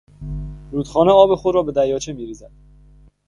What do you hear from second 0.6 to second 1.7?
رودخانه آب خود را